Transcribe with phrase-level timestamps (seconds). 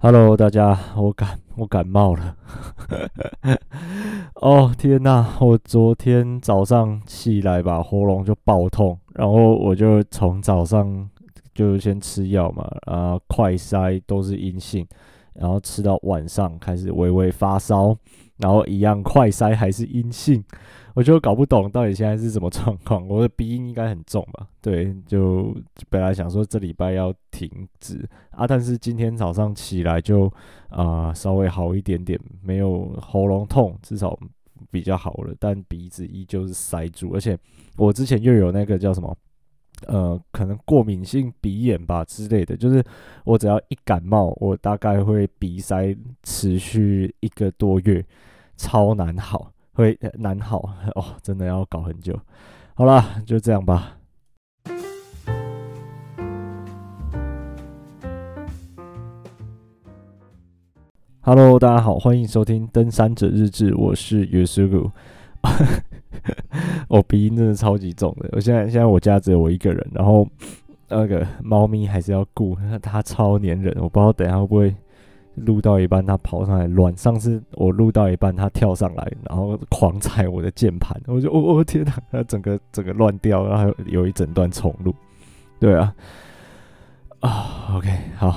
[0.00, 2.36] Hello，大家，我感我感冒了。
[4.40, 11.10] 哦天呐，我昨天早上起来吧，喉咙就爆痛，然后我就从早上
[11.52, 14.86] 就先吃药嘛，啊，快筛都是阴性，
[15.34, 17.96] 然后吃到晚上开始微微发烧，
[18.38, 20.42] 然后一样快筛还是阴性。
[20.94, 24.48] 我就搞不懂到底现在是什么状况，我的鼻音应该很重吧？
[24.60, 25.54] 对，就
[25.88, 27.48] 本来想说这礼拜要停
[27.78, 30.32] 止啊，但是今天早上起来就
[30.70, 34.18] 啊、稍微好一点点，没有喉咙痛，至少
[34.72, 37.38] 比较好了，但鼻子依旧是塞住，而且
[37.76, 39.16] 我之前又有那个叫什么
[39.86, 42.82] 呃，可能过敏性鼻炎吧之类的，就是
[43.24, 48.04] 我只要一感冒，我大概会鼻塞持续一个多月，
[48.58, 49.52] 超难好。
[49.72, 50.58] 会难好
[50.96, 52.18] 哦，真的要搞很久。
[52.74, 53.96] 好啦，就这样吧。
[61.20, 64.90] Hello，大家好，欢迎收听《登山者日志》，我是约书古。
[66.88, 70.26] 我鼻音真的超级重的，我现在现在我家只有我一个人，然后
[70.88, 74.74] 那个猫咪还是要顾，它超黏人，我不知道等一下会不会。
[75.44, 76.96] 录到一半，他跑上来乱。
[76.96, 84.94] 上次我录到一半，他跳上来，然后狂踩我的键盘，我就 我我天哪，他整个整个乱掉，然后有一整段重录。
[85.60, 85.94] 对啊，
[87.20, 88.36] 啊，OK，好。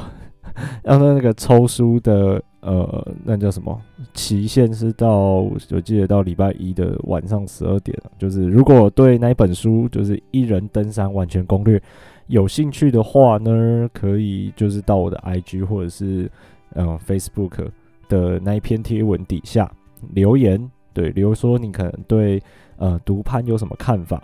[0.83, 3.81] 然后那个抽书的呃，那叫什么？
[4.13, 7.97] 期限是到我记得到礼拜一的晚上十二点。
[8.19, 11.79] 就是如果对那本书就是《一人登山完全攻略》
[12.27, 16.29] 有兴趣的话呢，可以就是到我的 IG 或者是。
[16.75, 17.69] 嗯，Facebook
[18.07, 19.71] 的那一篇贴文底下
[20.13, 22.41] 留言，对，比如说你可能对
[22.77, 24.23] 呃独攀有什么看法，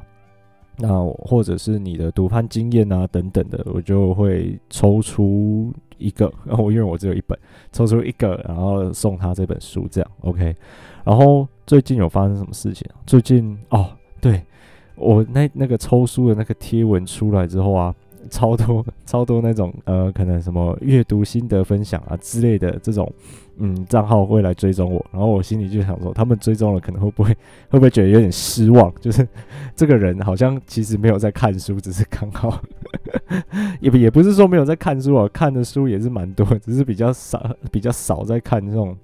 [0.78, 7.38] 那或者是你的独攀经验啊等等的，我就会抽出一个，然后因为我只有一本，
[7.72, 10.56] 抽出一个，然后送他这本书，这样 OK。
[11.03, 12.88] 然后最近有发生什么事情？
[13.06, 13.90] 最近哦，
[14.22, 14.42] 对，
[14.95, 17.94] 我那那个抽书的那个贴文出来之后啊。
[18.29, 23.11] 超多 超多那种呃，可能什么阅读心得分享啊之类的这种
[23.57, 27.29] 嗯账号会来追踪我，然后我心里就想说，他们追踪了可能会不会
[27.69, 28.93] 会不会觉得有点失望？
[29.01, 29.27] 就是
[29.75, 32.61] 这个人好像其实没有在看书，只是刚好
[33.81, 38.95] 也也不是说没有在看书啊，看的书也是蛮多，只是比较少比较少在看这种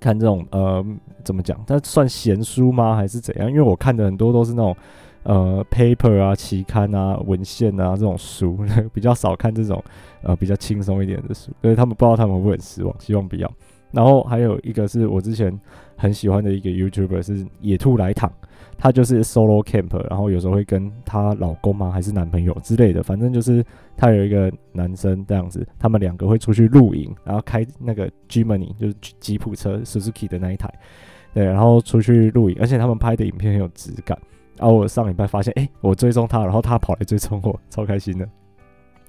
[0.00, 0.84] 看这种呃
[1.24, 1.62] 怎么讲？
[1.66, 2.96] 它算闲书吗？
[2.96, 3.48] 还是怎样？
[3.48, 4.76] 因为我看的很多都是那种。
[5.22, 8.56] 呃，paper 啊，期刊啊，文献啊，这种书
[8.94, 9.82] 比较少看这种
[10.22, 13.50] 呃比较轻松一点的书，所以他们不知道他们会不会很失望，希望不要。
[13.92, 15.52] 然后还有一个是我之前
[15.96, 18.32] 很喜欢的一个 YouTuber 是野兔来躺，
[18.78, 23.64] 他就是 solo camp，然后有时候会跟她老公嘛还是男朋友之类的，反正就是
[23.96, 30.72] 他有一个男生这样子，他们两个会出去露营，然后开那个 Jimny 就是吉普车 Suzuki 的那一台，
[31.34, 34.16] 对，然后出去露营，而且他们拍的影片很有质感。
[34.60, 38.28] 然后我上礼拜发现，哎，我追踪他，然后他跑来追踪我，超开心的。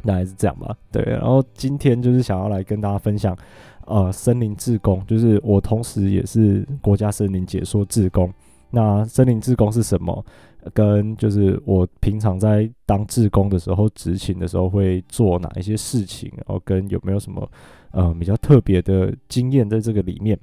[0.02, 1.04] 那还是这样吧，对。
[1.04, 3.38] 然后今天就是想要来跟大家分享，
[3.86, 8.34] 呃，森林志工，就是我同时也是国家森林解说志工。
[8.70, 10.26] 那森林志工是什么？
[10.74, 17.52] 跟就是我平常在当志工的时候，执勤的时候会做哪一些事情，然后跟有没有什么
[17.92, 20.40] 呃比较特别的经验在这个里面。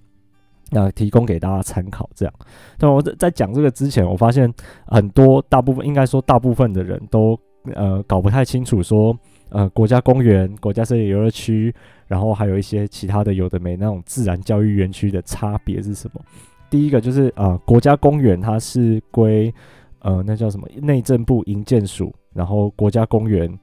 [0.71, 2.35] 那提供给大家参考，这样。
[2.77, 4.53] 但我在在讲这个之前，我发现
[4.87, 7.39] 很多大部分应该说大部分的人都
[7.75, 9.17] 呃搞不太清楚说
[9.49, 11.75] 呃国家公园、国家森林游乐区，
[12.07, 16.21] 然后还有一些其他的有的没那种自然教育园区的差别是什么？
[16.69, 19.53] 第一个就是呃国家公园它是归
[20.01, 23.59] 呃那叫什么内政部营建署，然后国家公园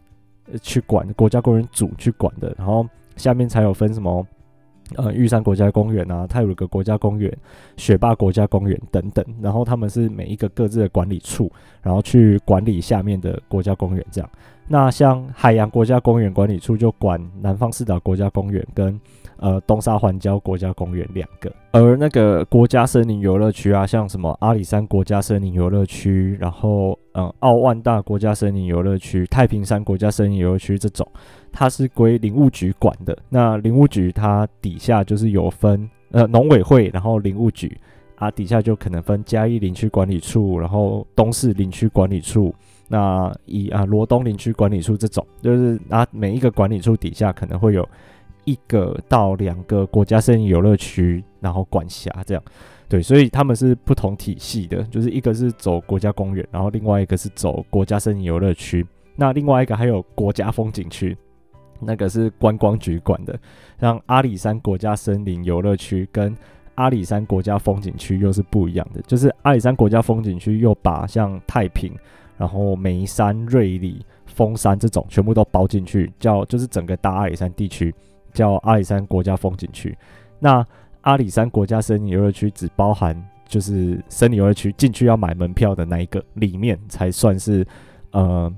[0.62, 2.84] 去管，国家公园组去管的，然后
[3.16, 4.26] 下面才有分什么。
[4.96, 7.36] 呃，玉山国家公园啊，太鲁阁国家公园、
[7.76, 11.52] 雪霸国家公园等等，然后他们是每一个各自的管理处，
[11.82, 14.30] 然后去管理下面的国家公园这样。
[14.68, 19.00] 那像海洋国家公园管理处就管南方四岛国家公园跟
[19.38, 31.08] 呃东沙环礁国家公园两个，而那个国家森林游乐区啊，像什么阿里山国家森林游乐区，然后嗯奥万大国家森林游乐区、太平山国家森林游乐区这种。
[31.58, 37.72] 它是归林务局管的，那林务局它底下就是有分呃农委会，然后林务局
[38.18, 42.54] 啊底下就可能分嘉义林区管理处，然后东势林区管理处，
[42.90, 47.88] 那以啊罗东林区管理处这种，就是啊每一个管理处底下可能会有
[48.46, 52.44] 一个到两个国家森林游乐区，然后管辖这样，
[52.88, 61.18] 对，所以他们是不同体系的，就是一个是走国家公园，然后另外一个是走国家森林游乐区，那另外一个还有国家风景区。
[61.82, 63.38] 那个是观光局管的。
[63.82, 66.34] 像阿里山国家森林游乐区跟
[66.76, 71.94] 阿里山国家风景区又是不一样的，就是阿里山国家风景区又把像太平、
[72.38, 77.94] 然后眉山、瑞里、丰山这种全部都包进去，叫就是整个大阿里山地区
[78.36, 79.98] 叫阿里山国家风景区。
[80.38, 80.64] 那
[81.02, 87.66] 阿里山国家森林游乐区只包含就是森林游乐区进去要买门票的那一个里面才算是
[88.12, 88.54] 呃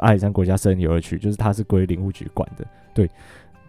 [0.00, 3.08] 阿里山国家森林游乐区，就是它是归林务局管的，对。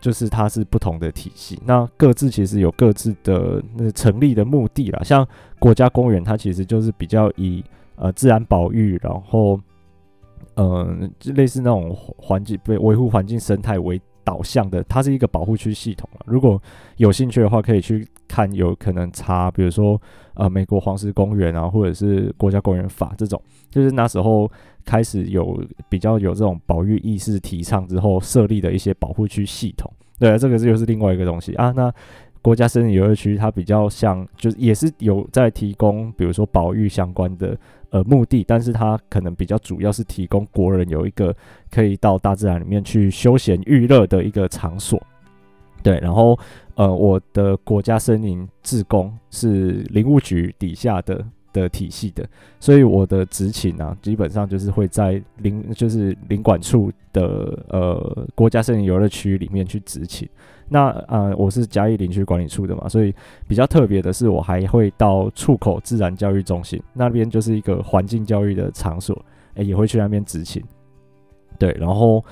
[0.01, 5.03] 就是它是不同的体系，那各自其实有各自的那成立的目的啦。
[5.03, 5.23] 像
[5.59, 7.63] 国家公园，它其实就是比较以
[7.97, 9.61] 呃自然保育，然后
[10.55, 16.09] 嗯、就，类似那种环境被维护环境生态为导向的，它是一个保护区系统。
[16.25, 16.61] 如果
[16.97, 20.01] 有兴趣的话，可以去看，有可能查，比如说
[20.33, 24.49] 呃美国黄石公园啊，或者是国家公园法这种，就是那时候。
[24.83, 31.71] 开始有比较有这种保育意识提倡之后设立的一些保护区系统，对啊，这个又是另外一个东西啊。
[31.75, 31.93] 那
[32.41, 37.55] 国家森林游乐区它比较像，就是也是有在提供，比如说保育相关的
[37.91, 41.33] 呃目的，但是它可能比较主要是提供国人有一个
[41.69, 45.01] 可以到大自然里面去休闲娱乐的一个场所。
[45.83, 46.37] 对，然后
[46.75, 51.23] 呃，我的国家森林志工是林务局底下的。
[51.53, 52.25] 的体系的，
[52.61, 60.25] 所以我的执勤啊，基本上就是会在林，就是林管处的呃国家森林游乐区里面去执勤。
[60.71, 63.13] 那呃，我是嘉义林区管理处的嘛，所以
[63.47, 69.15] 比较特别的是，我还会到触口自然教育中心那边，就是一个环境教育的场所，
[69.55, 70.63] 诶，也会去那边执勤。
[71.59, 72.23] 对，然后。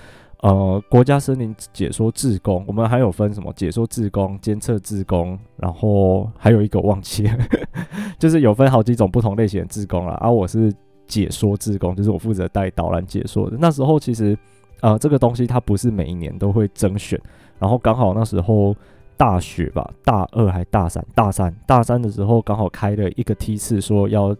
[0.41, 7.37] 呃，国家森林解说志工，我们还有分什么解说志工、监测志工，然后还有一个忘记了，
[8.17, 10.13] 就是有分好几种不同类型的志工啦。
[10.21, 10.73] 而、啊、我是
[11.05, 13.57] 解说志工，就是我负责带导览解说的。
[13.59, 14.37] 那时候其实，
[14.79, 17.19] 呃，这个东西它不是每一年都会征选，
[17.59, 18.75] 然后刚好那时候
[19.15, 24.35] 大学吧，大二还大三，大三大三的时候刚好开了一个梯次，说要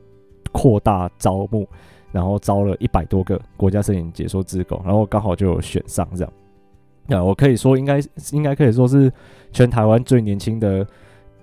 [0.52, 1.68] 扩大招募。
[2.12, 6.34] 然后招了一百多个国家摄影解说志工，然后刚好就有选上这样。
[7.06, 8.00] 那我可以说应该
[8.32, 9.14] 应该可以说是
[9.52, 10.84] 全台湾最年轻的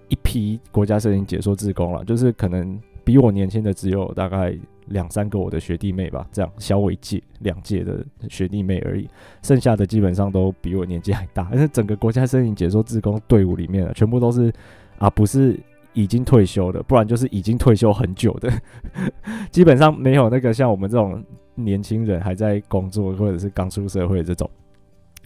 [0.09, 9.09] 一批国家摄影解说志工了，就是可能比我年轻的只有大概两三个我的学弟妹吧，这样小我一届两届的学弟妹而已，
[9.43, 11.49] 剩下的基本上都比我年纪还大。
[11.51, 14.53] 但 是整个国家森林解说志工队伍里面啊，全部都是
[14.99, 15.59] 啊不是。
[15.99, 18.53] 已经退休的，不然就是已经退休很久的，
[19.51, 21.25] 基本上没有那个像我们这种
[21.55, 24.51] 年轻人还在工作或者是刚出社会这种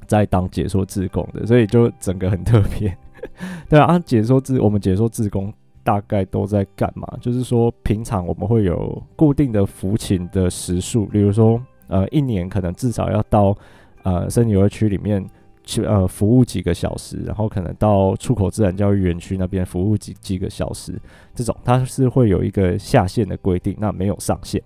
[0.06, 2.96] 在当解说志工的，所以就整个很特别。
[3.68, 7.06] 对啊，解说志我们解说志工大概都在干嘛？
[7.20, 13.56] 就是说平常我们会有固定的服勤的时数，例如说呃一年可能至少要到
[14.02, 15.24] 呃森林游乐区里面。
[15.62, 20.98] 去呃服务几个小时，然后可能到出口自然教育园区那边服务几几个小时，
[21.32, 24.60] 这种它是会有一个下限的规定，那没有上限。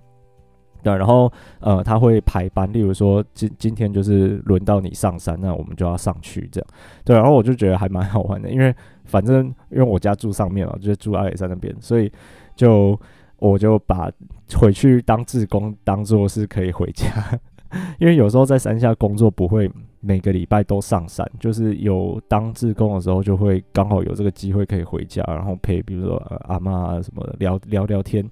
[0.84, 6.68] 对，然后呃他会排班，例如说今今天就是轮到你上山，那我们就要上去这样。
[7.04, 8.72] 对，然后我就觉得还蛮好玩的，因为
[9.04, 12.12] 反正因为我家住上面嘛，就是住阿里山那边，所以
[12.54, 12.96] 就
[13.38, 14.10] 我就把
[14.56, 17.06] 回去当志工当做是可以回家，
[17.98, 19.70] 因为有时候在山下工作不会。
[20.06, 28.22] 每个礼拜都上山，就是有当志工的时候，就会刚好有这个机会可以回家，然后陪比如说、呃、阿妈什么的聊聊聊天，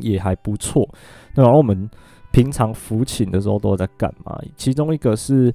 [0.00, 0.88] 也还不错。
[1.34, 1.88] 那然后我们
[2.30, 4.38] 平常服勤的时候都在干嘛？
[4.56, 5.52] 其中一个是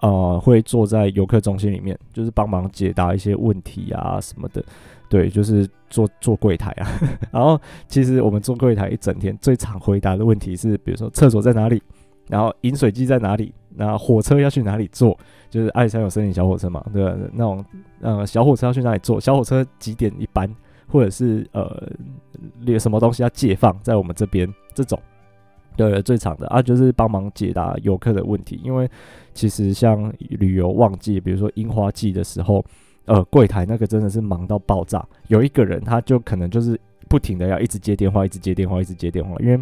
[0.00, 4.64] 呃会坐在游客中心里面，就是帮忙解答一些问题啊什么的。
[5.08, 6.88] 对，就是做做柜台啊。
[7.30, 11.80] 然后其实我们做柜台一整天，最常回答的问题是，比如说厕所在哪里？
[12.28, 13.54] 然后饮水机在哪里？
[13.78, 15.16] 那火车要去哪里坐？
[15.48, 17.14] 就是阿里山有森林小火车嘛，对吧？
[17.32, 17.64] 那种
[18.00, 19.20] 呃小火车要去哪里坐？
[19.20, 20.52] 小火车几点一班？
[20.86, 21.88] 或者是呃
[22.64, 24.52] 有什么东西要借放在我们这边？
[24.74, 24.98] 这种
[25.76, 28.60] 对最长的啊，就是帮忙解答游客的问题。
[28.64, 28.88] 因为
[29.34, 32.64] 其实像旅游旺季，比如说樱花季的时候，
[33.06, 36.78] 呃柜台那个真的是忙到爆炸，有一个人他就可能就是。
[37.08, 39.56] 不停的要一直接电话，一直接电话，一直接电话，因为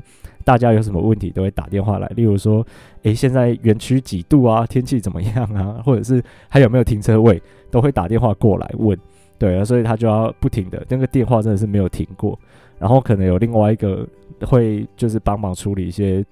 [0.47, 2.11] 大家有什么问题都会打电话来。
[2.17, 2.67] 例如说，
[3.03, 4.67] 诶，现在园区几度啊？
[4.67, 5.83] 天气怎么样啊？
[5.85, 7.39] 或者是还有没有停车位，
[7.71, 8.99] 都会打电话过来问。
[9.39, 12.39] 对啊，所以他就要不停的，那个电话真的是没有停过。
[12.79, 14.07] 然后可能有另外一个
[14.41, 16.25] 会就是帮忙处理一些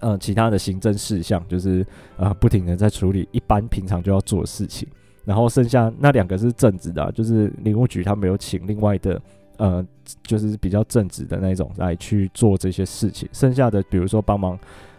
[0.00, 4.88] 呃其他的行政事项，就是呃不停的在处理一般平常就要做的事情。
[5.24, 9.20] 然后剩下那两个是正职的，就是林务局他没有请另外的。
[9.58, 9.84] 呃，
[10.22, 14.56] 就是比较正直的那种来去做这些事情，剩下的比如说帮忙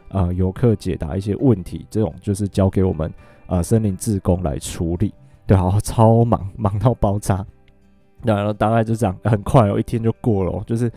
[0.10, 3.10] 呃游客解答一些问题，这种就是交给我们
[3.48, 5.14] 呃森林志工来处理，
[5.50, 7.44] 对，然后超忙，忙到爆炸。
[8.22, 10.92] 然后大概就这样，很快哦，一天就过了，就是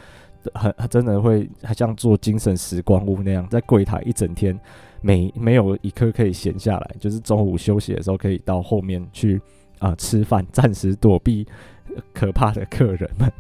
[0.52, 4.58] 很真的会还像做精神时光屋那样，在柜台一整天，
[5.00, 9.40] 没没有一刻可以闲下来，就是中午休息的时候可以到后面去
[9.78, 11.46] 啊、吃饭，暂时躲避
[12.12, 13.32] 可怕的客人们，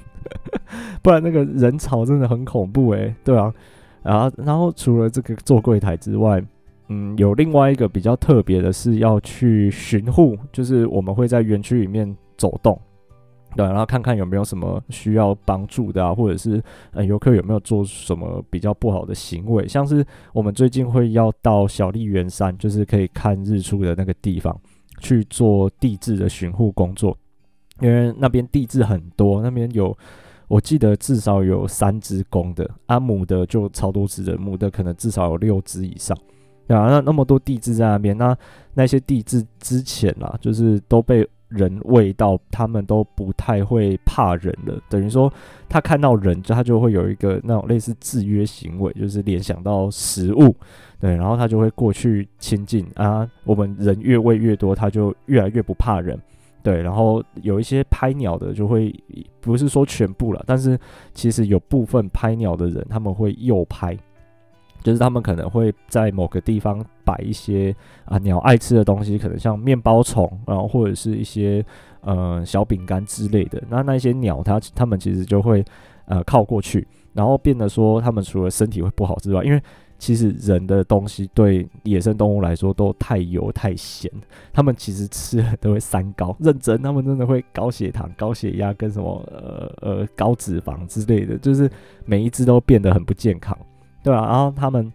[1.02, 3.14] 不然那个人潮真的很恐怖诶。
[3.22, 3.52] 对啊，
[4.02, 6.42] 然后然后除了这个做柜台之外，
[6.92, 12.78] 嗯，有另外一个比较特别的是要去巡护，就是我们会在园区里面走动。
[13.54, 24.58] 对，然后看看有没有什么需要帮助的啊，或者是呃游客有没有做什么比较不好的行为，像是我们最近会要到小笠原山，就是可以看日出的那个地方
[25.00, 27.14] 去做地质的巡护工作，
[27.80, 29.94] 因为那边地质很多，那边有
[30.48, 36.16] 我记得至少有三只公的，阿母的就超多只的，母的可能至少有六只以上，
[36.80, 38.36] 啊，那那么多地质在那边，那
[38.74, 41.28] 那些地质之前啊，就是都被。
[41.54, 44.80] 人喂到，他们都不太会怕人了。
[44.88, 45.30] 等于说，
[45.68, 50.56] 他看到人，就他就会有一个那种类似制约行为，就是联想到食物，
[50.98, 53.28] 对，然后他就会过去亲近啊。
[53.44, 56.18] 我们人越喂越多，他就越来越不怕人，
[56.62, 56.80] 对。
[56.80, 58.90] 然后有一些拍鸟的，就会
[59.42, 60.78] 不是说全部了，但是
[61.12, 63.94] 其实有部分拍鸟的人，他们会诱拍。
[64.82, 67.74] 就是他们可能会在某个地方摆一些
[68.04, 71.64] 啊鸟爱吃的东西，可能像面包虫，然后或者是一些
[72.00, 73.62] 呃小饼干之类的。
[73.70, 75.64] 那那些鸟它它们其实就会
[76.06, 79.62] 呃靠过去，然后变得说它们除了身体会不好之外，因为
[79.98, 84.10] 其实人的东西对野生动物来说都太油太咸，
[84.52, 91.70] 它们其实吃了都会三高，认真，它们真的会高血糖、高血压跟什么呃呃高脂肪之类的，就是
[92.04, 93.56] 每一只都变得很不健康。
[94.02, 94.92] 对啊，然后他们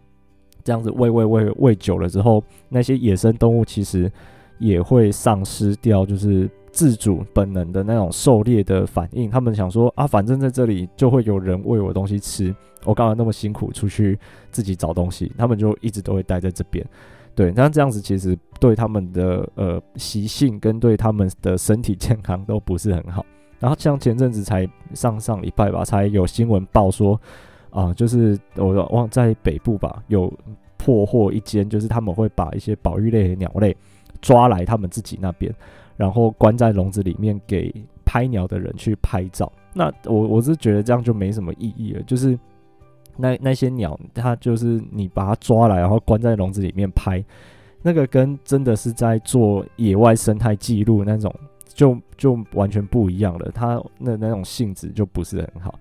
[0.64, 4.12] 这样子喂喂喂喂久了之后，那些野生动物其实
[4.60, 9.30] 也会丧失掉，就是自主本能的那种狩猎的反应。
[9.30, 14.20] 他们想说啊，反正在这里就会有人喂我东西吃，我干嘛那么辛苦出去
[14.52, 15.32] 自己找东西？
[15.38, 16.86] 他们就一直都会待在这边。
[17.34, 23.26] 对，那这样子其实对他们的呃习性跟对他们的身体健康都不是很好。
[23.60, 27.18] 然后像前阵子才上上礼拜吧，才有新闻报说。
[27.70, 30.32] 啊，就是我忘在北部吧，有
[30.78, 33.76] 破获一间，就是他们会把一些保育类的鸟类
[34.22, 35.54] 抓来他们自己那边，
[35.96, 37.74] 然后关在笼子里面给
[38.06, 39.52] 拍鸟的人去拍照。
[39.74, 42.40] 那我我是觉得这样就没什么意义了，就是
[43.16, 47.24] 那那些鸟，它就是你把它抓来，然后关在笼子里面拍，
[47.82, 51.34] 那个跟真的是在做野外生态记录那种，
[51.68, 53.52] 就就完全不一样了。
[53.54, 55.78] 它那那种性质就不是很好。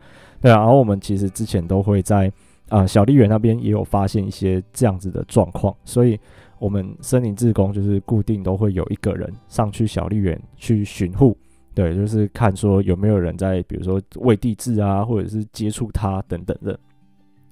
[0.47, 2.33] 对啊，然后我们其实之前都会在
[2.69, 6.19] 啊、小笠原那边也有发现一些这样子的状况，所以
[6.61, 11.37] 我们森林志工就是固定都会有一个人上去小笠原去巡护，
[11.75, 16.79] 对，就是看说有没有人在，比如说喂地质啊，或者是接触它等等的，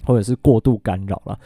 [0.05, 1.37] 或者是过度干扰了，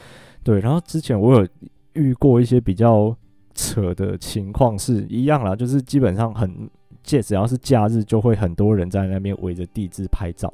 [0.43, 0.59] 对。
[0.59, 1.47] 然后之前我有
[1.93, 3.15] 遇过一些比较
[3.55, 6.69] 扯的情况，是一样啦，就是基本上很
[7.01, 10.51] 借，只要是假日就会很多人在那边围着地质拍照。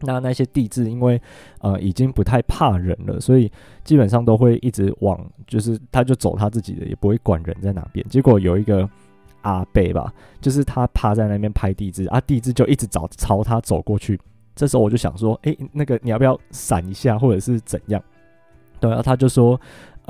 [0.00, 1.20] 那那些地质因为
[1.60, 3.50] 呃已经不太怕人了，所以
[3.84, 8.04] 基本上都会一直往，就是他就走他自己的，也不会管人在哪边。
[8.08, 8.88] 结果有一个
[9.42, 14.18] 阿贝吧，就是他趴在那边拍地质，啊，地质就一直找朝他走过去。
[14.54, 18.02] 这时候我就想说，诶，那个你要不要闪一下，或者是怎样？
[18.78, 19.60] 对啊，他就说。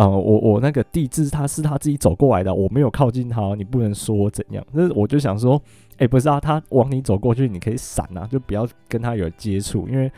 [0.01, 4.67] 呃，我我那个地质他是他自己走过来的，我没有靠近他，你不能说怎样。
[4.73, 5.61] 那我就想说，
[5.99, 10.11] 哎、不是啊，他往你走过去，你可以闪啊，就不要跟他有接触，因为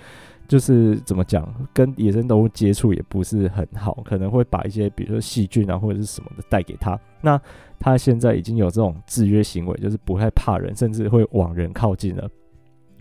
[0.46, 6.96] 就是怎么讲，跟野生动物接触也不是很好，可能会把一些比如说细菌啊或者是什么的带给他。
[7.20, 7.40] 那
[7.80, 12.30] 他现在已经有这种制约行为，就是不太怕人，甚至会往人靠近了。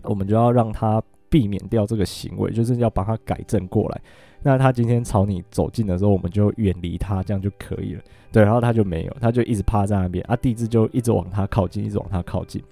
[0.02, 4.00] 我们就要让他避免掉这个行为，就是要把他改正过来。
[4.42, 8.02] 那他今天朝你走近的时候，我们就远离他，这样就可以了。
[8.32, 12.62] 对，然后他就没有，他就一直趴在那边啊，地质就一直往他靠近，一直往他靠近。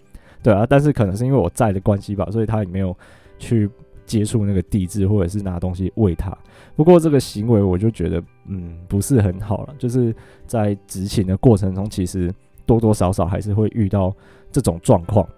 [0.42, 2.96] 对啊，但是可能是因为我在的关系吧，所以他也没有
[3.38, 3.68] 去
[4.06, 6.36] 接触那个地质，或者是拿东西喂他。
[6.74, 9.74] 不过这个行为我就觉得，嗯，不是很好了。
[9.78, 10.14] 就是
[10.46, 12.32] 在执勤的过程中，其实
[12.64, 14.12] 多多少少还是会遇到
[14.50, 15.28] 这种状况。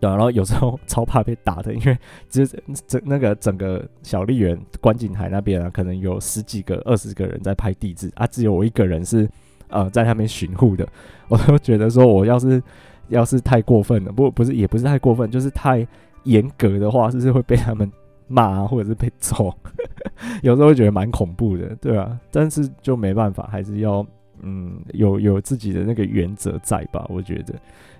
[0.00, 1.96] 对，然后有时候 超怕被打的，因为
[2.28, 9.28] 就是整那个整个小笠原观景台那边啊，可能有十几个、二十个人在拍地质啊，只有我一个人是
[9.68, 10.86] 呃在那边巡护的。
[11.28, 12.62] 我都觉得说，我要是
[13.08, 15.86] 要是太过分了，不不是也不是太过分，就是太
[16.24, 17.90] 严格的话，是不是会被他们
[18.28, 19.52] 骂啊，或者是被揍？
[20.42, 24.06] 有时候会觉得蛮恐怖的，对啊，但是就没办法，还是要
[24.42, 27.06] 嗯，有有自己的那个原则在吧？
[27.08, 27.54] 我觉得，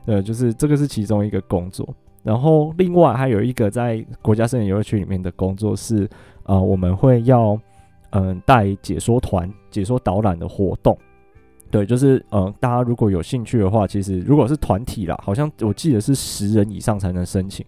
[0.07, 1.89] 呃，就是这个是其中一个工作。
[2.23, 6.09] 然后另外还有一个在国家森林游乐区里面的工作是，
[6.45, 7.57] 呃，我们会要
[8.11, 10.97] 嗯带解说团、解说导览的活动。
[11.71, 17.67] 对，就是嗯，大家如果有兴趣的话，其实如果是团体啦，好像我记得是十人以上才能申请。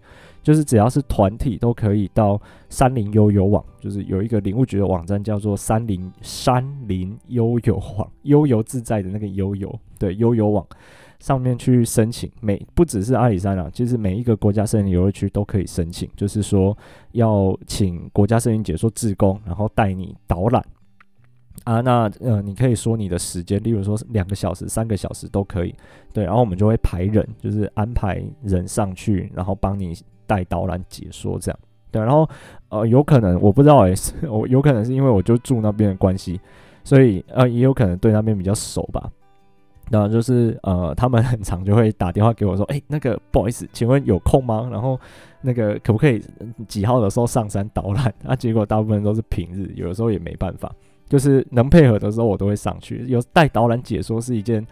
[0.49, 2.41] 就是只要是团体都可以到
[2.71, 10.67] 山林悠游网，就是有一个林务局的网站叫做山林山林悠游网，悠游自在的那个悠游，对，悠游网
[11.19, 12.33] 上面去申请。
[12.41, 16.75] 每不只是阿里山啊，其实每一个国家森林游乐区都可以申请，就是说
[17.13, 20.65] 要请国家森林解说志工，然后带你导览。
[21.65, 25.75] 啊，那呃，你可以说你的时间，例如说两个小时、三个小时都可以，
[26.15, 29.93] 对，然后我们就会排人，就是安排人上去，然后帮你
[30.29, 31.59] 带导览解说这样，
[31.91, 32.29] 对，然后
[32.69, 36.41] 呃，有可能我不知道诶、欸， 我有可能是因为我就住那边的关系，
[36.85, 39.11] 所以呃，也有可能对那边比较熟吧。
[39.91, 44.69] 那就是呃，他们很常就会打电话给我说，诶、那个不好意思，请问有空吗？
[44.71, 45.01] 然后
[45.41, 46.23] 那个可不可以
[46.67, 48.13] 几号的时候上山导览？
[48.27, 50.71] 啊，结果大部分都是平日，有的时候也没办法。
[51.09, 53.03] 就是能配合的时候，我都会上去。
[53.09, 54.63] 有带导览解说是一件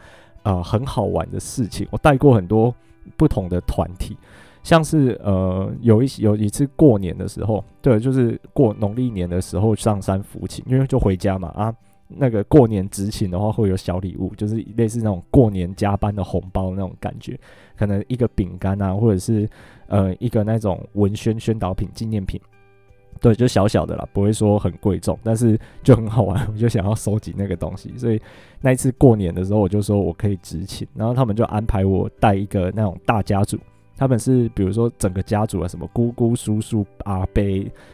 [0.42, 1.88] 呃很好玩的事情。
[1.90, 2.74] 我带过很多
[3.16, 4.18] 不同的团体，
[4.66, 11.72] 像是呃有一有一次过年的时候，对，就是过农历年的时候上山服勤，因为就回家嘛啊。
[12.08, 17.38] 那个过年执勤的话会有小礼物，就是类似那种过年加班的红包那种感觉，
[17.76, 19.48] 可能一个饼干啊，或者是
[19.86, 22.40] 呃一个那种文宣宣导品纪念品。
[23.20, 27.92] 对，就小小的啦，不会说很贵重，但是就很好玩，我就想要收集那个东西。
[27.96, 28.20] 所以
[28.60, 33.58] 那一次过年的时候，我就说我可以执勤，然后他们就安排我带一个那种大家族，
[33.96, 37.42] 他们是比如说整个家族啊，什么姑姑、叔叔、阿伯、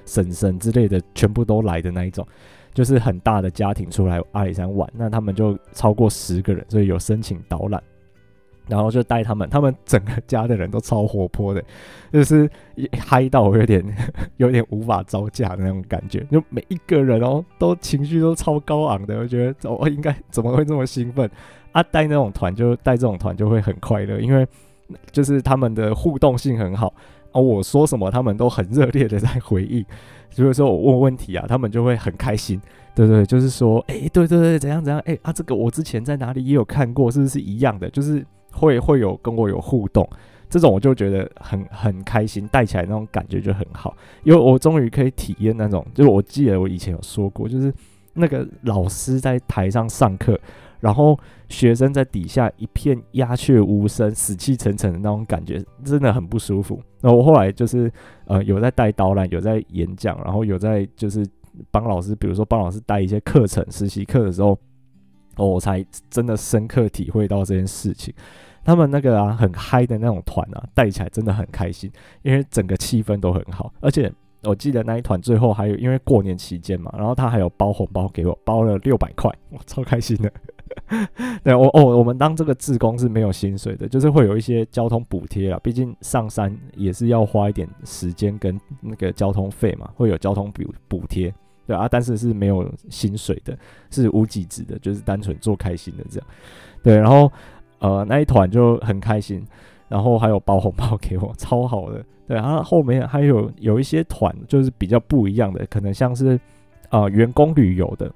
[0.04, 2.26] 婶婶之类的，全部都来的那一种，
[2.75, 4.88] 就是很大的家庭出来阿里山玩。
[4.94, 7.82] 那他们就超过十个人，所以有申请导览。
[8.68, 11.62] 然后就带他们，他们整个家的人都超活泼的，
[12.12, 12.49] 就是
[12.97, 13.85] 嗨到我有点
[14.38, 16.20] 有点无法招架的那种感觉。
[16.31, 21.29] 就每一个人哦，都情绪都超高昂的，我觉得我应该怎么会这么兴奋
[21.72, 21.83] 啊？
[21.83, 24.46] 带那种团就带这种团就会很快乐，因为
[25.11, 26.92] 就是他们的互动性很好
[27.33, 27.40] 啊。
[27.40, 29.85] 我说什么，他们都很热烈的在回应。
[30.31, 32.61] 所 以说我问问题啊，他们就会很开心。
[32.94, 35.02] 对对，就是说，哎，对对对，怎样怎样？
[35.07, 37.88] 哎啊，这个我之前在哪里也有看过，是不是一样的？
[37.90, 38.24] 就是。
[38.55, 40.07] 会会有跟我有互动，
[40.50, 47.72] 这种我就觉得很很开心，带起来那种感觉就很好，因为我终于可以体验那种，就是我记得我以前有说过，就是
[48.12, 50.38] 那个老师在台上上课，
[50.83, 51.18] 然后
[51.49, 56.79] 学生在底下一片鸦雀无声、死气沉沉的那种感觉，真的很不舒服。
[57.01, 57.90] 那我后来就是
[58.27, 61.27] 呃有在带导览，有在演讲，然后有在就是
[61.71, 64.59] 帮老师，比如说帮老师带一些课程、实习课的时候。
[65.37, 68.12] 哦，我才真的深刻体会到这件事情。
[68.62, 71.90] 他们那个啊，很嗨的那种团啊，带起来真的很开心，
[72.21, 73.73] 因为整个气氛都很好。
[73.81, 80.31] 而且我记得那一团最后还有，因为过年期间嘛，然后他还有包红包给我，包了六百块，我，超开心的。
[81.42, 91.32] 对，我哦，我们当这个志工是没有薪水的，就是会有一些交通补贴啊，毕竟上山也是要花一点时间跟那个交通费嘛，会有交通补补贴。
[91.64, 93.56] 对啊，但是是没有薪水的，
[93.90, 96.26] 是无给职的，就是单纯做开心的这样。
[96.82, 97.30] 对，然后
[97.78, 99.46] 呃那一团就很开心，
[99.88, 102.04] 然后还有包红包给我，超好的。
[102.26, 106.38] 对，然后后面还有有一些团就是比较不一样的，可能像是
[106.90, 108.12] 呃员工旅游的。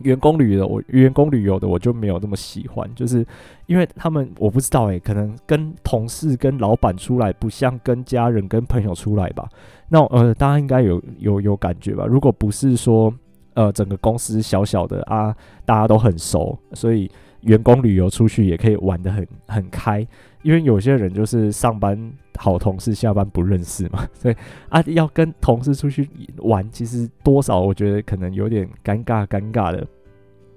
[0.00, 3.26] 员工旅游我，员工旅游的我就没有那么喜欢，就是
[3.66, 9.48] 因为他们我不知道诶、可能跟同事跟老板出来不像跟家人跟朋友出来吧。
[9.88, 12.04] 那呃，大家应该有有有感觉吧？
[12.06, 13.12] 如果不是说
[13.54, 15.34] 呃整个公司小小的啊，
[15.64, 17.10] 大家都很熟，所以
[17.48, 20.06] 员工旅游出去也可以玩得很很开。
[20.42, 21.98] 因为有些人就是上班
[22.36, 24.36] 好同事，下班不认识嘛， 所以
[24.68, 26.08] 啊要跟同事出去
[26.38, 29.84] 玩，其实多少我觉得可能有点尴尬尴尬的。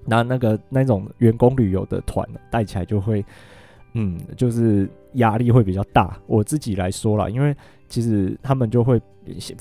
[0.05, 3.25] 那那个那种员工旅游的团带起来就会，
[3.93, 6.17] 嗯，就是压力会比较大。
[6.27, 7.55] 我自己来说啦，因为
[7.87, 9.01] 其实他们就会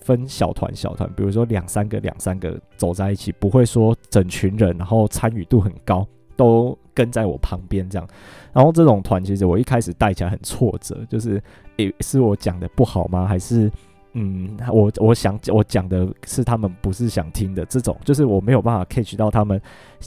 [0.02, 6.06] 分小团小团，比如说两三个两三个走在一起，不会说整群人，然后参与度很高。
[6.40, 8.08] 都跟在我旁边这样，
[8.50, 11.42] 然后这种团其实我一开始带起来很挫折，就是
[11.76, 13.26] 诶、是我讲的不好吗？
[13.26, 13.70] 还是
[14.14, 19.60] 嗯，我我想我讲的是他们不是想听的这种，就是我没有办法 catch 到他们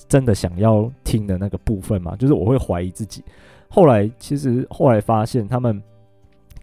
[0.10, 3.24] 真的想要听的那个部分嘛，就是我会怀疑自己。
[3.70, 5.80] 后来其实后来发现他们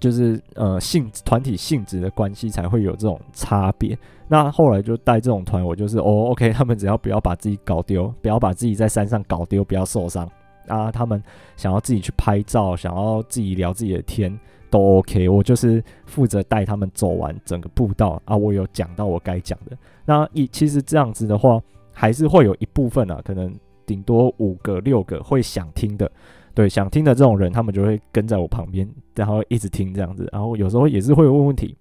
[0.00, 3.96] 就是呃性团体性质的关系才会有这种差别。
[4.26, 10.28] 那后来就带这种团，我就是哦，OK，他们只要不要把自己搞丢，不要把自己在山上搞丢，不要受伤
[10.68, 10.90] 啊。
[10.90, 11.22] 他们
[11.56, 14.32] 想要自己去拍照，想要自己聊自己的天
[14.70, 15.28] 都 OK。
[15.28, 18.36] 我就是负责带他们走完整个步道啊。
[18.36, 19.76] 我有讲到我该讲的。
[20.06, 21.60] 那一其实这样子的话，
[21.92, 23.52] 还是会有一部分啊，可能
[23.84, 26.10] 顶多五个六个会想听的。
[26.60, 30.28] 对，想听的这种人，他们就会跟在我旁边，然后一直听这样子。
[30.30, 31.74] 然后有时候也是会有问问题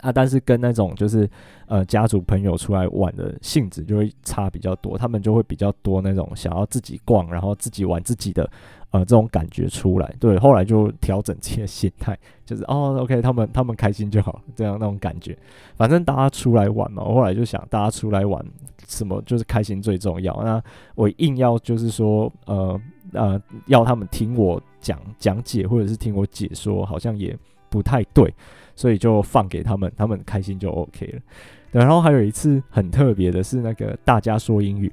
[0.00, 1.28] 啊，但是跟那种就是
[1.66, 8.48] 呃家族朋友出来玩的性质就会差比较多，他们就会比较多那种想要自己逛，然后自己玩自己的
[8.90, 10.14] 呃这种感觉出来。
[10.18, 15.38] 对，后来就调整自己的心态，就是哦，OK，他们他们开心就好，这样那种感觉。
[15.76, 18.44] 反正大家出来玩嘛，我后来就想大家出来玩
[18.88, 20.42] 什么就是开心最重要。
[20.42, 20.62] 那
[20.94, 22.80] 我硬要就是说呃。
[23.14, 27.36] 呃，要他们听我讲讲解，或者是听我解说，好像也
[27.72, 28.32] 不太对，
[28.76, 31.18] 所以就放给他们，他们开心就 OK 了。
[31.72, 34.92] 对，然后还有一次很特别的是，那个大家说英语，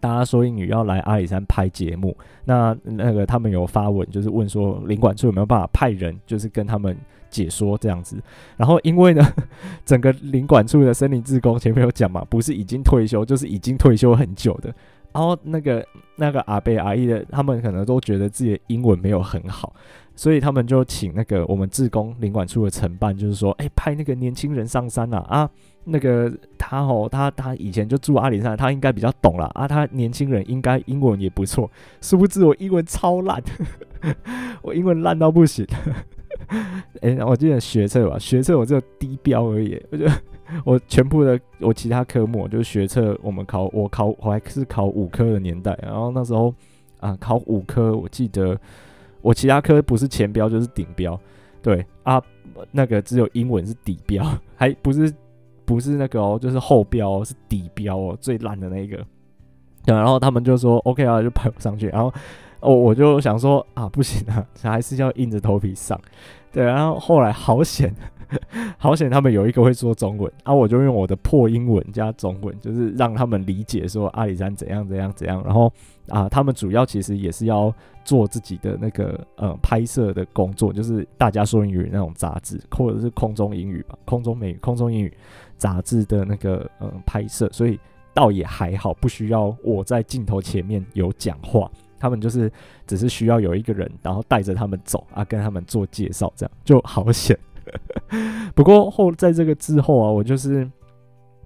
[0.00, 6.96] 大家说英语要来阿里山拍节目，那那个他们有发文，就是问说领管处有没有办法派人，就是跟他们
[7.30, 8.20] 解说这样子。
[8.56, 9.24] 然后因为呢，
[9.86, 14.74] 整个领管处的森林志工前面有讲嘛，不是已经退休，就是已经退休很久的。
[15.12, 19.72] 然后那个那个阿贝阿姨的，他们可能都觉得自己的英文没有很好，
[20.16, 25.50] 所以他们就请那个我们自工领馆处的承办，就是说，哎，派那个年轻人上山啊，啊，
[25.84, 29.48] 那个他哦，他他以前就住阿里山，他应该比较懂啦。
[29.54, 31.70] 啊，他年轻人应该英文也不错。
[32.00, 33.40] 殊不知我英文超烂，
[34.62, 35.64] 我英文烂到不行。
[37.02, 40.12] 哎，我记得学测吧，学测我只有低标而已，我觉得。
[40.64, 46.54] 我全部的我其他科目就是学测，我们考我考我还是考五科的年代，然后那时候
[47.00, 48.56] 啊考五科，我记得
[49.26, 51.18] 我其他科不是前标就是顶标，
[51.60, 52.22] 对啊，
[52.70, 55.12] 那个只有英文是底标， 还不是
[55.64, 59.04] 不是那个哦，就是后标是底标哦，最烂的那个。
[59.84, 62.14] 对，然后他们就说 OK 啊，就派我上去，然后
[62.60, 66.00] 我我就想说啊不行啊，还是要硬着头皮上。
[66.52, 67.92] 对，然后后来好险。
[68.78, 75.42] 好险，他们有一个会说中文啊，我就用我的破英文加中文，就是让他们理解说阿里山怎样怎样怎样。
[75.44, 75.72] 然后
[76.08, 77.72] 啊，他们主要其实也是要
[78.04, 85.16] 做自己的那个呃拍摄的工作，就是大家说英语那种杂志，或者是空中英语吧，空中美语、空中英语
[85.56, 87.78] 杂志的那个呃拍摄，所以
[88.12, 92.50] 倒也还好，不需要我在镜头前面有讲话，他们就是
[92.86, 97.38] 只是需要有一个人，然后带着他们走啊，跟他们做介绍，这样就好险。
[98.54, 100.70] 不过后在这个之后啊，我就是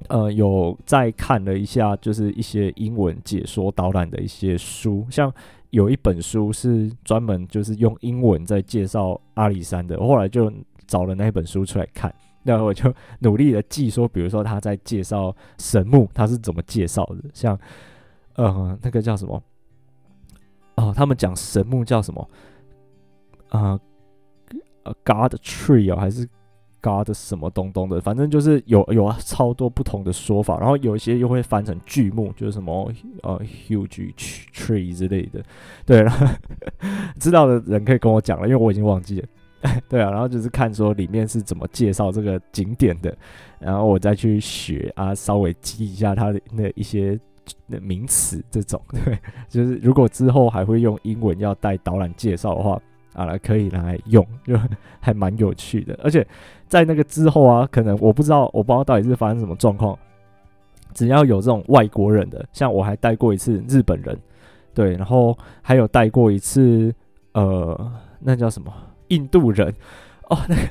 [0.09, 5.33] 呃有再看了一下，就是一些英文解说导览的一些书，像
[5.71, 10.53] 有一本书是专门就是用英文在介绍阿里山的，我后来就
[10.87, 17.59] 找了那本书出来看，那我就努力的记说，比如说他在介绍神木，他是怎么介绍的，像
[18.35, 19.43] 呃那个叫什么
[20.77, 22.31] 哦，他们讲神木叫什么
[23.49, 23.61] 啊？
[23.61, 23.81] 呃
[24.85, 26.29] 呃，God Tree 啊，还是
[26.83, 32.91] God 什么东东的，反正就是有有超多不同的说法，然后有一些又会翻成巨木，就是什么
[33.23, 33.39] 呃
[33.69, 34.15] Huge
[34.55, 35.43] Tree 之类的。
[35.85, 36.27] 对，然后
[37.21, 39.29] 知道的人可以跟我讲了，因为我已经忘记了。
[39.91, 43.15] 对啊，然后就是看说里面是怎么介绍这个景点的，
[43.59, 47.21] 然后我再去学啊，稍微记一下它的那一些
[47.67, 48.81] 那名词这种。
[49.05, 49.19] 对，
[49.51, 52.81] 就是如果之后还会用英文要带导览介绍的话。
[53.13, 54.59] 啊，可以来用，就
[55.01, 55.99] 还蛮有趣的。
[56.03, 56.27] 而且
[56.69, 59.99] 在那个之后啊，可能我不知道，我不知道到底是发生什么状况。
[60.93, 64.19] 只要有这种外国人的，像我还带过一次日本人，
[64.75, 66.93] 对，然后还有带过一次，
[67.33, 68.73] 呃，那叫什么
[69.07, 69.73] 印度人
[70.29, 70.63] 哦，那个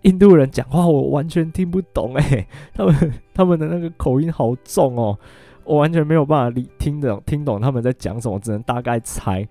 [0.00, 5.18] 印度人讲话我完全听不懂诶，他们他们的那个口音好重哦，
[5.64, 9.46] 我完全没有办法理听懂听懂他们在讲什么，只能大概猜。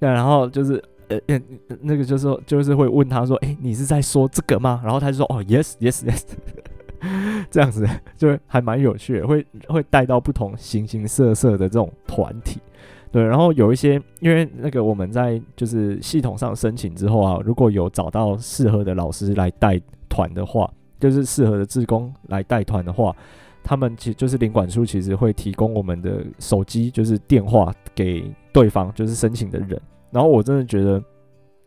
[0.00, 0.82] 对，然后就是。
[1.26, 1.40] 呃，
[1.80, 6.22] 那个就是说，就是会问他说：“诶，你是在说这个吗？”然后他就说：“哦，yes，yes，yes。
[7.50, 12.60] ”这样子就还蛮有趣的，会会带到不同形形色色的这种团体。
[13.10, 20.70] 对，然后有一些，因为那个我们在就是系统上申请之后啊，如果有找到适合的老师来带团的话，
[21.00, 23.16] 就是适合的志工来带团的话，
[23.64, 29.80] 他们其实就是领管处其实会提供我们的手机，就是电话给对方，就是申请的人。
[30.10, 31.02] 然后我真的觉得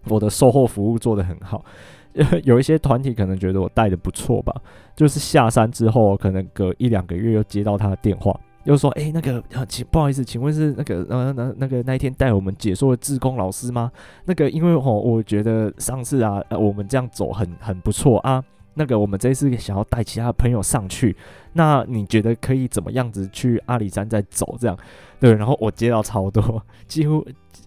[0.05, 1.63] 我的售后服务做得很好，
[2.43, 4.53] 有一些团体可能觉得我带的不错吧，
[4.95, 13.91] 就是下山之后可能隔一两个月又接到他的电话，又说，哎、那个，请不好意思，请问是那个，呃，那那个那一天带我们解说的志工老师吗？
[14.25, 18.43] 那个，因为吼，我觉得上次啊，我们这样走很很不错啊。
[18.75, 21.15] 那个，我们这次想要带其他朋友上去，
[21.53, 24.55] 那你觉得可以怎么样子去阿里山再走？
[24.59, 24.75] 这样，
[25.19, 25.31] 对。
[25.33, 27.23] 然后我接到超多， 几乎，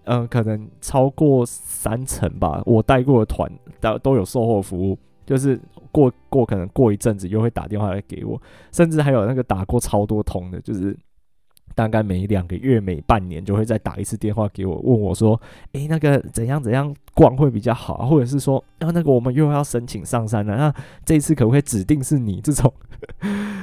[0.07, 2.63] 嗯、可能超过三成吧。
[2.67, 4.99] 我带过的团都都有售后服务。
[5.27, 8.41] 就是过过可能过一阵子又会打电话来给我，
[8.71, 10.97] 甚至还有那个打过超多通的，就是
[11.75, 15.41] 大概每两个月、每半年就会再打一次电话给我，问我说
[15.75, 20.73] ：“诶，那个怎样怎样逛会比较好？”或者是说：“啊，那个我们又要申请上山了，那
[21.05, 22.73] 这一次可不可以指定是你？”这种、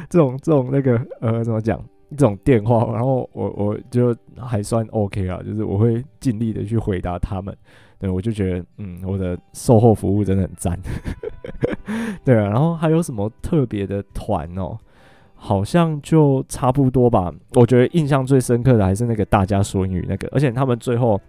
[0.09, 1.81] 这种、这种那个呃，怎么讲？
[2.15, 7.55] 这种电话，然后我我就还算 OK 啊，就是我会尽力的去回答他们。
[7.99, 10.77] 对，我就觉得，嗯，我的售后服务真的很赞。
[12.25, 14.77] 对啊，然后还有什么特别的团哦？
[15.35, 17.33] 好像就差不多吧。
[17.55, 21.19] 我觉得印象最深刻的还是那个大家说英语那个，而且他们最后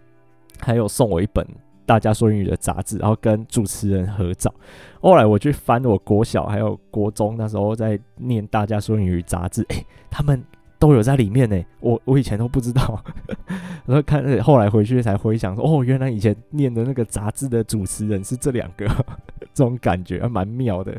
[0.60, 1.46] 还有送我一本
[1.86, 4.52] 大家说英语的杂志，然后跟主持人合照。
[5.00, 10.42] 后来我去翻我国小还有国中那时候在念大家说英语杂志，诶，他们。
[10.84, 13.02] 都有在里面呢，我我以前都不知道，
[13.86, 18.86] 然后看后来回去才回想说，哦，原来以前念的那个杂志的主持人是这两个，
[19.54, 20.92] 这种感觉还蛮妙的，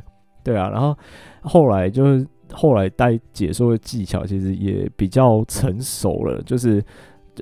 [0.43, 0.97] 对啊，然后
[1.43, 6.83] 后来就是后来带解说的技巧其实也比较成熟了，就是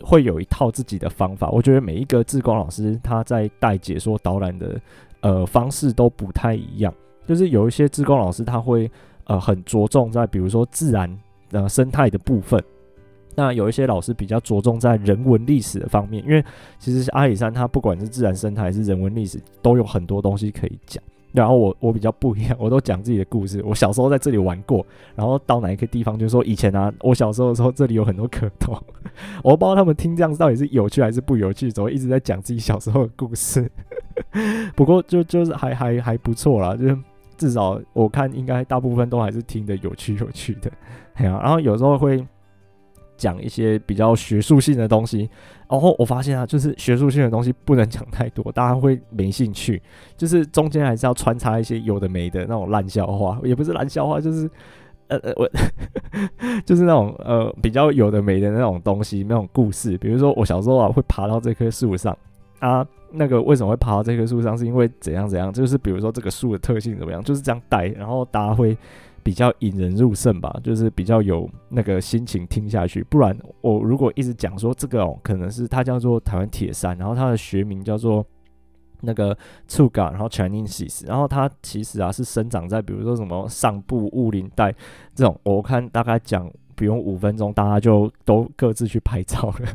[0.01, 1.49] 会有一套自己的方法。
[1.49, 4.77] 我觉得每一个志工老师他在带解说导览的
[5.21, 6.93] 呃方式都不太一样，
[7.25, 8.91] 就是有一些志工老师他会
[9.27, 11.17] 呃很着重在比如说自然。
[11.53, 12.61] 呃，生态的部分，
[13.35, 16.43] 那有一些老师比较着重在人文历史的方面，因为
[16.79, 21.01] 其实阿里山它不管是自然生态还是人文历史，都有很多东西可以讲。
[21.31, 23.59] 然后我我比较不一样，我都讲自己的故事。
[23.65, 24.85] 我小时候在这里玩过，
[25.15, 28.79] 然后到哪一个地方，就说以前啊，我小时候的时候这里有很多蝌蚪，
[29.43, 33.67] 我不知道他们听这样子到底是有趣还是不有趣，怎么一直在讲自己小时候的故事。
[34.75, 36.97] 不过就就是还还还不错啦，就是。
[37.43, 40.71] 至少我看应该大部分都还是听得有趣有趣的，
[41.15, 42.25] 哎呀，然后有时候会
[43.17, 45.29] 讲一些比较学术性的东西，
[45.69, 49.82] 然后我发现啊，就是学术性的东西不能讲太多，大家会没兴趣，
[50.15, 54.49] 就是中间还是要穿插一些有的没的那种烂笑话，也不是烂笑话，就是
[55.10, 55.49] 呃呃我
[56.65, 62.17] 就是那种呃比较有的没的那种东西，那种故事，比如说我小时候啊会爬到这棵树上。
[62.63, 64.58] 啊，那个为什么会爬到这棵树上？
[64.58, 65.52] 是因为怎样怎样？
[65.52, 67.21] 就是比如说这个树的特性怎么样？
[67.21, 68.78] 就是这样带，然后大家会
[69.21, 73.04] 比较引人入胜吧，就是比较有那个心情听下去。
[73.10, 78.26] 不然我如果一直讲说这个哦，可能是它叫做台湾铁杉，然后它的学名叫做
[79.02, 84.73] 那个触感然后 Chinensis，然后它其实啊是生长在比如说什么上部雾林带
[85.13, 86.49] 这种，我看大概讲。
[86.76, 89.69] 不用五分钟，大家就都各自去拍照了。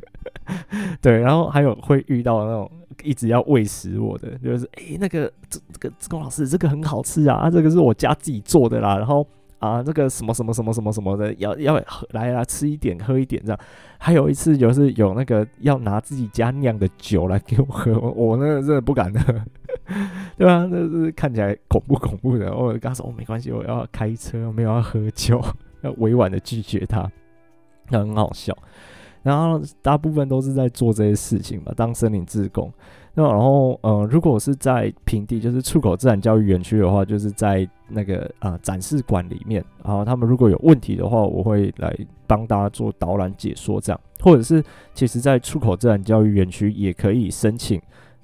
[1.02, 2.70] 对，然后还有会遇到那种
[3.02, 8.96] 一直要喂食我的，就是诶、那个这这个志工老师，这个很好吃啊，这个是我家自己做的啦。
[8.96, 9.26] 然后
[9.58, 11.76] 啊，那个什么什么什么什么什么的，要要
[12.10, 13.60] 来来吃一点，喝一点这样。
[13.98, 19.34] 还有一次就是有那个要拿自己家酿的酒来给我喝，我那个真的不敢喝，
[20.38, 20.68] 对吧、啊？
[20.70, 22.54] 那是看起来恐怖恐怖的。
[22.54, 25.40] 我跟他说，哦，没关系，我要开车，没有要喝酒。
[25.82, 27.08] 要委婉的拒绝他，
[27.90, 28.52] 那很好笑。
[29.28, 32.72] 然后大部分都是在做这些事情嘛，当森林志工。
[33.14, 39.62] 那然后，呃，如果是在平地，就是出口自然教育园区的话，就是在那个啊、呃、展示馆里面。
[39.84, 41.92] 然后他们如果有问题的话，我会来
[42.28, 44.00] 帮大家做导览解说，这样。
[44.20, 44.62] 或者是，
[44.94, 47.80] 其实，在出口自然教育园区也可以申请，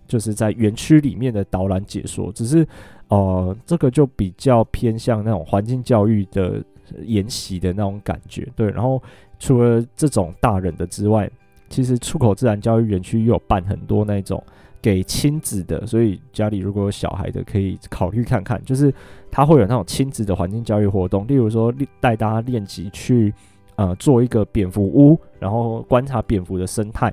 [0.06, 2.30] 就是在园区里面的导览解说。
[2.32, 2.64] 只是，
[3.08, 6.62] 呃，这个就比较偏向那种环境教育的。
[7.02, 8.70] 研习的那种感觉，对。
[8.70, 9.02] 然后
[9.38, 11.30] 除了这种大人的之外，
[11.68, 14.42] 其实出口自然教育园区又有办很多那种
[14.80, 18.62] 给亲子的，所以家里如果有小孩的，可以考虑看看。
[18.64, 18.92] 就是
[19.30, 23.32] 他会有那种亲子的环境教育活动，例如说带大家练习去
[23.76, 27.12] 呃做一个蝙蝠屋，然后观察蝙蝠的生态，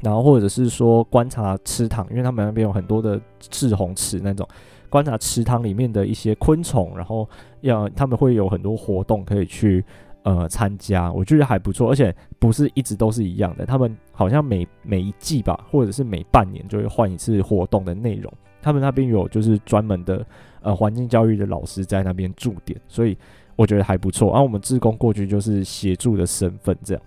[0.00, 4.46] 然后或者是说观察池塘，因为他们那边有很多的赤红池那种。
[4.90, 7.26] 观察池塘里面的一些昆虫，然后
[7.60, 9.82] 要他们会有很多活动可以去
[10.24, 18.30] 呃参加，我觉得还不错，而且不是一直都是一样的，他们好像每每一季吧，或者是每半年就会换一次活动的内容。
[18.60, 20.26] 他们那边有就是专门的
[20.60, 23.16] 呃环境教育的老师在那边驻点，所以
[23.56, 24.30] 我觉得还不错。
[24.30, 27.02] 然后我们志工过去就是协助的身份这样。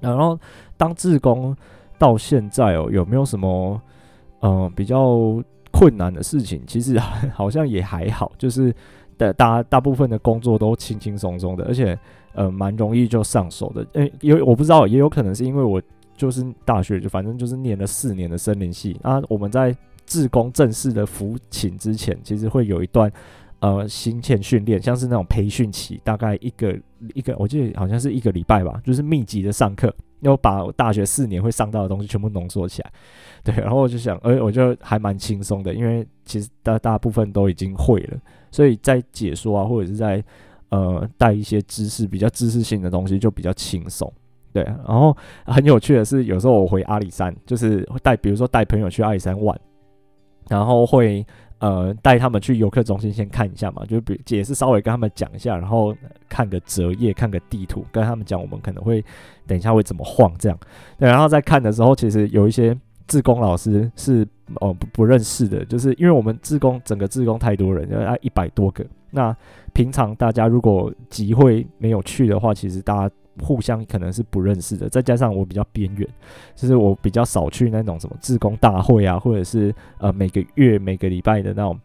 [0.00, 0.38] 然后
[0.76, 1.54] 当志工
[1.98, 3.80] 到现在哦，有没有什么
[4.40, 5.42] 嗯、比较？
[5.76, 6.98] 困难的事情其实
[7.34, 8.74] 好像也还好，就是
[9.18, 11.98] 的大大部分的工作都轻轻松松的，而且
[12.32, 13.86] 呃蛮容易就上手的。
[13.92, 15.82] 诶，有我不知道，也有可能是因为我
[16.16, 19.20] 就是大学就反正就是念了四年的森林系啊。
[19.28, 23.12] 我们在自工正式的服勤之前，其实会有一段
[23.60, 26.74] 呃行前训练，像是那种培训期，大概一个
[27.14, 32.92] 一个，我记得好像是一个礼拜吧，就是密集的上课，要把我大学四年会上到的东西全部浓缩起来。
[33.44, 38.18] 对，然后我就想，诶，我就还蛮轻松的，因为其实大大部分都已经会了。
[38.50, 40.22] 所以在解说啊，或者是在
[40.70, 44.12] 呃带一些知识比较知识性的东西，就比较轻松。
[44.52, 49.58] 对，然后很有趣的是，有时候我回阿里山，就是带，比如说带朋友去阿里山玩，
[50.48, 51.24] 然后会
[51.58, 55.96] 呃带他们去游客中心先看一下嘛，就比也是稍微跟他们讲一下，然后
[56.28, 59.04] 看个折页，看个地图，跟他们讲我们可能会
[59.46, 60.58] 等一下会怎么晃这样。
[60.98, 64.26] 然后在看的时候，其实有一些志工老师是。
[64.60, 68.86] 哦，不不认识的，就是因为我们志工整个志工太多人，要一百多个。
[69.10, 69.36] 那
[69.72, 74.88] 平常大家如果集会没有去的话，其实大家互相可能是不认识的。
[74.88, 76.08] 再加上我比较边缘，
[76.54, 81.78] 就是我比较少去那种什么自工大会啊，或者是呃每个月每个礼拜的那种。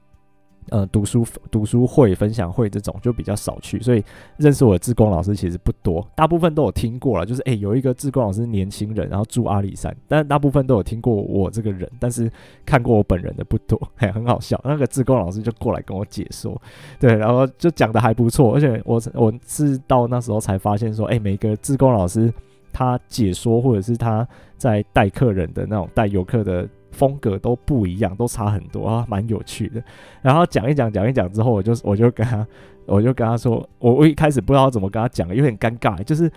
[0.70, 4.04] 呃，读书读书会、分享会这种就比较少去，所以
[4.38, 7.26] 认识我的志工老师其实不多，大部分都有听过了。
[7.26, 12.32] 就是诶、有一个志工老师年轻人，然后住阿里山，但大部分都有听过我这个人，但是
[12.66, 14.62] 看过我本人的不多，嘿，很好笑。
[14.64, 16.56] 那个志工老师就过来跟我解说，
[17.00, 22.32] 对，然后就讲的还不错，而且我我是到那时候才发现说，诶、每个志工老师
[22.72, 24.26] 他解说或者是他
[24.58, 26.70] 在带客人的那种带游客的。
[26.92, 29.84] 风格都不一样，都差很多啊，蛮有趣的。
[30.22, 32.46] 然后讲一讲，讲一讲之后，我就我就跟他，
[32.86, 36.04] 我就跟他说，我我一开始不知道怎么跟他讲，有点尴尬。
[36.04, 36.32] 就是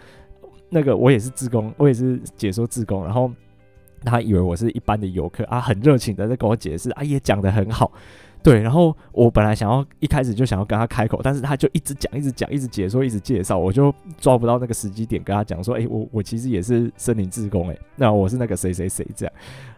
[0.71, 3.31] 那个我也是自工，我也是解说自工，然后
[4.05, 7.93] 他以为我是一般的游客啊，很热情的在跟我解释，啊也讲得很好。
[8.43, 19.35] 对，然后我本来想要一开始就想要跟他开口，但是他就一直讲，一直讲，一直解说，一直介绍，我就抓不到那个时机点跟他讲说，诶，我我其实也是森林志工，诶，那我是那个谁谁谁这样。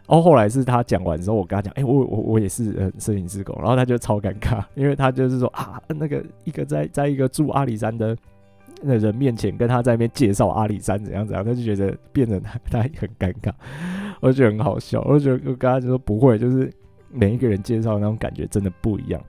[0.09, 8.17] 然后后来是他讲完之后，我跟他讲，哎，我我我也是呃森林志工，然后他就超尴尬， 因为他就是说啊，那个一个在在一个住阿里山的
[8.83, 13.53] 那人面前跟他在那边介绍阿里山怎样怎样，他就觉得变得他他很尴尬，
[14.21, 16.73] 我就觉得很好笑，我就觉得我跟他就说不会，就是。
[17.09, 19.23] 每一个人介绍那种感觉真的不一样，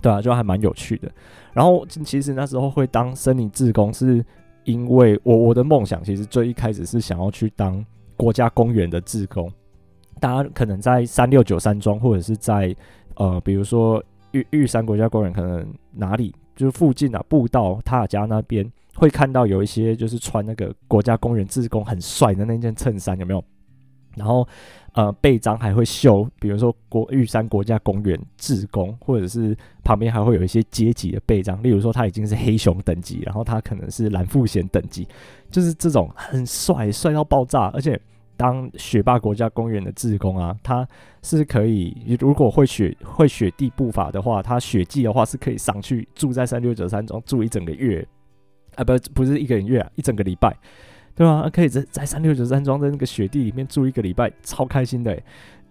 [0.00, 1.10] 对啊，就还蛮有趣的。
[1.52, 4.24] 然后其实那时候会当森林志工，是
[4.64, 7.84] 因为我我的梦想其实最一开始是想要去当
[8.16, 9.52] 国家公园的志工。
[10.20, 12.74] 大家可能在三六九山庄，或者是在
[13.14, 14.02] 呃，比如说
[14.32, 23.42] 玉玉山国家公园，可能哪里就是附近啊步道塔尔加那边，会看到有一些就是穿那个国家公园志工很帅的那件衬衫，有没有？
[24.16, 24.46] 然后，
[24.94, 35.06] 呃，背章还会绣，比如说国玉山国家公园志工，或者是旁边还会有一些阶级的背章，例如说他已经是黑熊等级，然后他可能是蓝富贤等级，
[35.48, 37.68] 就是这种很帅，帅到爆炸。
[37.68, 37.98] 而且
[38.40, 40.88] 当雪霸国家公园的志工啊，他
[41.22, 48.02] 是可以，如果会雪会雪地步伐的话，他雪季的话是可以上去住在三六九山庄住一整个月，
[48.76, 50.56] 啊，不，不是一个月啊，一整个礼拜。
[51.14, 55.14] 对啊，可以在在三六九山庄的那个雪地里面住一个礼拜，超开心的。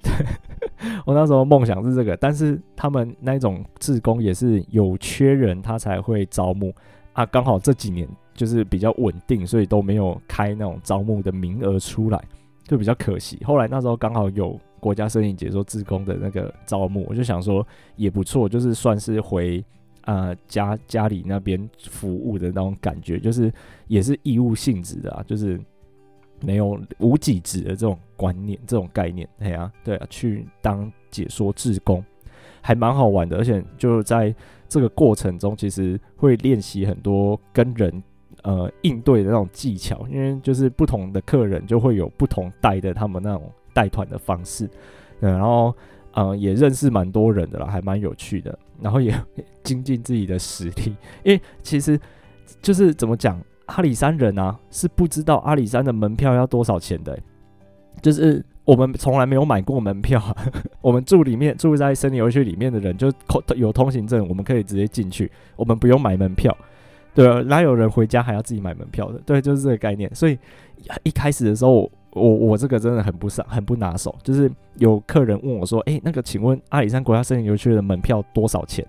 [0.04, 0.12] 对，
[1.08, 6.72] 我那时候梦想是这个，但是他们那种志工也是有缺人，他才会招募
[7.14, 7.26] 啊。
[7.26, 12.24] 刚好这几年就是比较稳定，所以都没有开那种招募的名额出来，
[12.70, 13.44] 就比较可惜。
[13.44, 19.62] 后来那时候刚好有国家森林解说志工的那个招募，我就想说也不错，就是算是回。
[20.04, 23.54] 呃，家家里那边服务的那种感觉，就是
[23.88, 25.60] 也是义务性质的啊，就是
[26.42, 29.28] 没有无给职的这种观念、这种概念。
[29.38, 32.04] 哎呀、啊，对啊，去当解说志工
[32.60, 34.34] 还蛮好玩的，而且就在
[34.68, 38.02] 这个过程中，其实会练习很多跟人
[38.44, 44.70] 呃应对的那种技巧，因为就是不同的客人就会有不同带的他们那种带团的方式，
[45.20, 45.74] 对，然后。
[46.16, 48.58] 嗯，也认识蛮多人的啦，还蛮有趣的。
[48.82, 49.14] 然后也
[49.62, 51.98] 精进自己的实力，因为其实
[52.64, 57.18] 就是怎么讲，阿里山人啊是不知道阿里山的门票要多少钱的，
[58.02, 60.22] 就是我们从来没有买过门票。
[60.82, 63.14] 我们住里面住在森林游区里面的人，就
[63.56, 66.58] 有通行证，我们可以直接进去，我们不用买门票。
[67.14, 69.20] 对啊，哪有人回家还要自己买门票的？
[69.26, 70.14] 对，就是这个概念。
[70.14, 70.38] 所以
[71.04, 71.90] 一开始的时候。
[72.14, 78.84] 我我这个真的很不上很不拿手，就是有客人问我说：“诶，那个请问阿里山国家森林游区的门票多少钱？”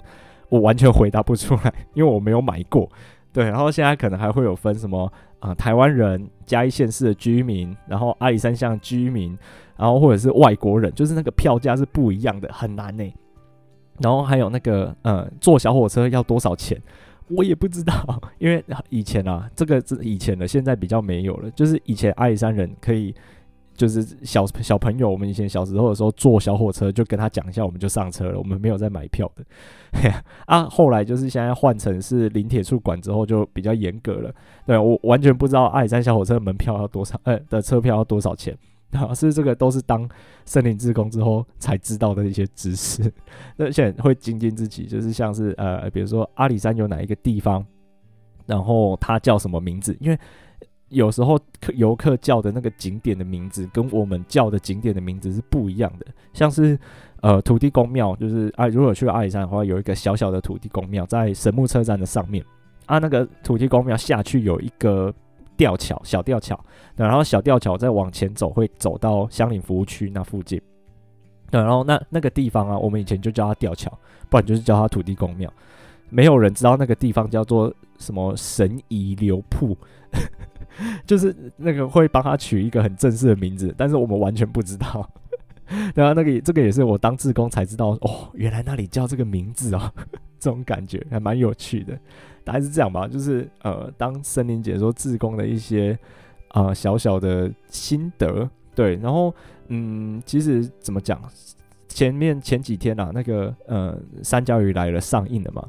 [0.49, 2.89] 我完全回答不出来，因为我没有买过。
[3.31, 9.37] 对，然后现在可能还会有分什么啊、台湾人、嘉义县市的居民，然后阿里山乡居民，
[9.77, 13.05] 然后或者是外国人，就是那个票价是不一样的，很难呢。
[13.99, 16.81] 然后还有那个呃，坐小火车要多少钱？
[17.31, 21.51] 我也不知道， 因为以前啊，这个是以前的，现在比较没有了。
[21.53, 23.15] 就是以前阿里山人可以，
[23.75, 29.45] 就是小小朋友，我们以前小时候的时候坐小火车，就跟他讲一下，我们就上车了，我们没有在买票的。
[30.47, 34.35] 啊，后来就是现在换成是林铁处管之后，就比较严格了。
[34.67, 38.57] 对，我完全不知道阿里山小火车门票要多少，呃，的车票要多少钱。
[38.93, 40.09] 啊，是这个都是当
[40.45, 43.03] 森林志工之后才知道的一些知识。
[43.57, 47.65] 那现在会精进自己，就是像是呃，比如说阿里山有哪一个地方，
[48.47, 49.97] 然后它叫什么名字？
[50.01, 50.19] 因为
[50.89, 56.07] 有时候客游客叫的那个景点的名字，跟我们叫的景点的名字是不一样的。
[56.33, 56.77] 像是
[57.21, 62.45] 呃土地公庙，就是啊，如果去阿里山的话，有一个小小的土地公庙在神木车站的上面
[62.87, 65.15] 啊，那个土地公庙下去有一个。
[65.61, 66.59] 吊桥，小吊桥，
[66.97, 70.59] 然后小吊桥再往前走，会走到乡里服务区那附近。
[71.51, 73.93] 然后那那个地方啊，我们以前就叫它吊桥，
[74.31, 75.53] 不然就是叫它土地公庙。
[76.09, 79.77] 没有人知道那个地方叫做什么神遗留铺，
[81.05, 85.07] 就是那个会帮他取一个很正式的名字，但是我们完全不知道。
[85.95, 89.93] 然后那个这个也是我当志工才知道，哦，原来那里叫这个名字哦，
[90.41, 91.99] 这种感觉还蛮有趣的。
[92.51, 95.97] 大概是这样吧，就是呃，当森林解说志工的一些
[96.49, 99.33] 啊、小小的心得，对，然后
[99.69, 101.23] 嗯，其实怎么讲，
[101.87, 105.65] 前面前几天啊，那个呃《三角鱼来了》上映了嘛，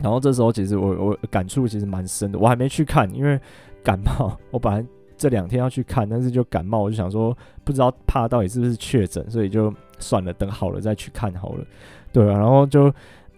[0.00, 3.38] 然后这时候其实我我感触其实蛮深的，我还没去看，因为
[3.84, 4.84] 感冒，我本来
[5.16, 11.64] 这两天要去看，但是就感冒，我就想说不知道怕到底是不是确诊，所以就算了，等好了再去看好了，
[12.12, 12.92] 对啊，然后就。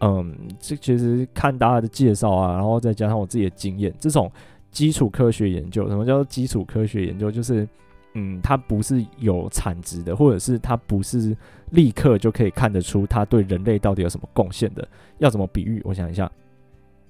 [0.07, 4.31] 嗯，这其实看大家的介绍啊，然后再加上我自己的经验，这种
[4.71, 7.31] 基础科学研究，什么叫做基础科学研究？
[7.31, 7.67] 就是，
[8.13, 11.35] 嗯，它不是有产值的，或者是它不是
[11.71, 14.87] 立刻就可以看得出它对人类到底有什么贡献的。
[15.21, 15.81] 要怎么比喻？
[15.85, 16.31] 我想一下，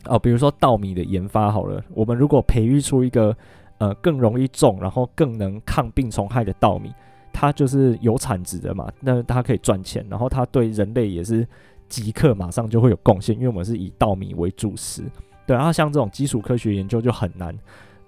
[0.05, 3.37] 哦，比如说稻米的研发好了，我们如果培育出一个
[3.79, 6.93] 呃更容易种，然后更能抗病虫害的稻米，
[7.33, 11.45] 它就是有产值的嘛，那它可以赚钱，然后它对人类也是。
[11.89, 15.03] 即刻马上就会有贡献，因为我们是以稻米为主食，
[15.47, 15.57] 对。
[15.57, 17.57] 然后像这种基础科学研究就很难，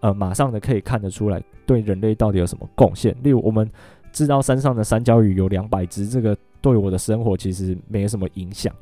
[0.01, 3.17] 呃，马上的可以看得出来对人类到底有什么贡献。
[3.23, 3.71] 例如，我们
[4.13, 8.75] 知道山上的山椒鱼有两百只，这个对我的生活其实没什么影响。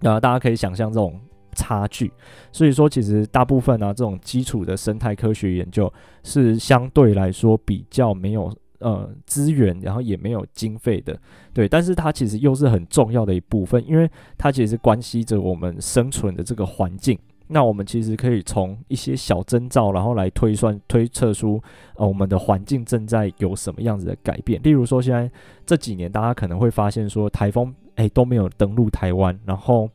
[0.00, 1.20] 那大家可以想象这种
[1.52, 2.10] 差距，
[2.50, 8.52] 所以说其实大部分呢、这种基础的生态科学研究是相对来说比较没有。
[8.84, 11.18] 呃，资源，然后也没有经费的，
[11.54, 14.06] 对，但是它其实又是很重要的一部分，因为
[14.36, 17.18] 它其实关系着我们生存的这个环境。
[17.46, 21.58] 那我们其实可以从一些小征兆，然后来推算、推测出，
[21.96, 24.60] 呃，我们的环境正在有什么样子的改变。
[24.62, 25.30] 例如说，现在
[25.64, 29.88] 这几年，大家可能会发现说，台风诶都没有登陆台湾，然后，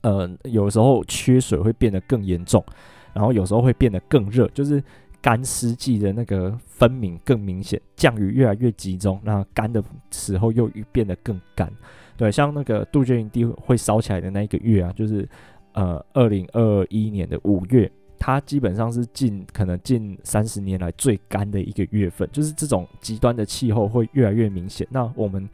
[0.00, 2.64] 呃，有时候缺水会变得更严重，
[3.12, 4.82] 然后有时候会变得更热，就是。
[5.22, 11.70] 干湿季的那个分明更明显，降雨越来越集中，那干的时候又变得更干。
[12.16, 15.28] 对，像那个杜鹃营地会烧起来的那一个月啊，就是
[15.72, 22.28] 呃二零二一年的五月，它基本上是近可能近三十年来最干的一个月份。
[22.32, 24.86] 就是这种极端的气候会越来越明显。
[24.90, 25.48] 那我们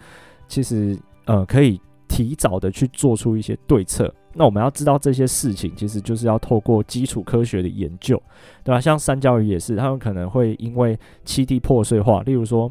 [0.48, 4.12] 其实呃可以提早的去做出一些对策。
[4.38, 8.22] 那我们要知道这些事情，其实就是要透过基础科学的研究，
[8.62, 8.78] 对吧？
[8.78, 12.70] 像三角鱼也是，它们可能会因为栖地破碎化，例如说，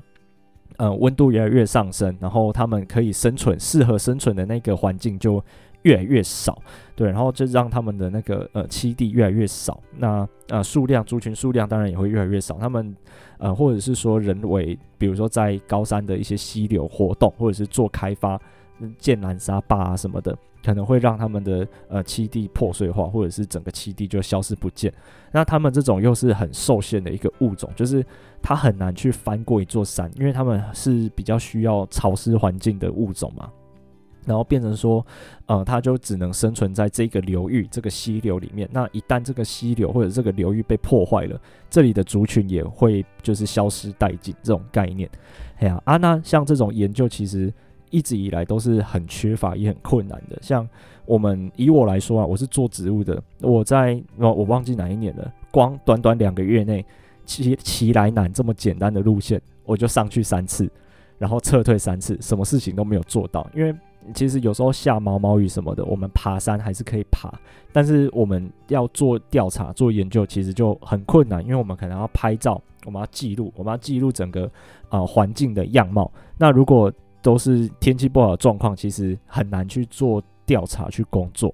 [0.78, 5.44] 呃，温度越来越上升，然后它们可以生存适合生存的那个环境就
[5.82, 6.62] 越来越少，
[6.96, 12.96] 对，然后就让它们的那个呃栖地越来越少，那呃数量族群数量当然也会越来越少，它们
[13.40, 18.40] 呃或者是说人为，比如说在高山的一些溪流活动，或者是做开发。
[18.98, 24.94] 建南沙坝啊什么的，可能会让他们的呃栖地破碎化，或者是整个栖地就消失不见。
[25.32, 28.06] 那他们这种又是很受限的一个物种，就是
[28.42, 33.50] 它很难去翻过一座山，因为他们是比较需要潮湿环境的物种嘛。
[34.26, 35.06] 然后变成说，
[35.46, 38.68] 呃，它就只能生存在这个流域、这个溪流里面。
[38.72, 44.34] 那一旦这个溪流或者这个流域被破坏了，这里的族群也会就是消失殆尽。
[44.42, 45.08] 这种概念，
[45.58, 47.54] 哎呀啊，那像这种研究其实。
[47.96, 50.38] 一直以来都是很缺乏也很困难的。
[50.42, 50.68] 像
[51.06, 56.86] 我们以我来说啊，我是做植物的，我在我我忘记哪一年了，光短短两个月内，
[57.24, 60.70] 奇奇来南这么简单的路线，我就上去三次，
[61.18, 63.50] 然后撤退三次，什么事情都没有做到。
[63.56, 63.74] 因为
[64.14, 67.34] 其实有时候下毛毛雨什么的，我们爬山还是可以爬，
[67.72, 74.52] 但是我们要做调查、做研究，其实就很困难，因为我们可能要拍照，我们要记录，我们要记录整个
[74.90, 76.12] 啊环境的样貌。
[76.38, 76.92] 那如果
[77.26, 81.52] 都是天气不好的状况，其实很难去做调查去工作。